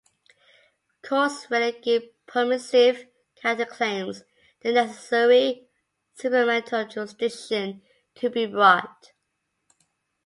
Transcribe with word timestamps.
Courts 1.03 1.45
rarely 1.51 1.79
give 1.79 2.07
permissive 2.25 3.05
counterclaims 3.39 4.23
the 4.61 4.71
necessary 4.71 5.69
supplemental 6.15 6.87
jurisdiction 6.87 7.83
to 8.15 8.31
be 8.31 8.47
brought. 8.47 9.11